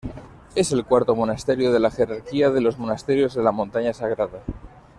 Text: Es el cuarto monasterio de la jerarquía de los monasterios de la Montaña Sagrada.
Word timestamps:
Es 0.55 0.71
el 0.71 0.83
cuarto 0.83 1.15
monasterio 1.15 1.71
de 1.71 1.79
la 1.79 1.91
jerarquía 1.91 2.49
de 2.49 2.59
los 2.59 2.79
monasterios 2.79 3.35
de 3.35 3.43
la 3.43 3.51
Montaña 3.51 3.93
Sagrada. 3.93 4.41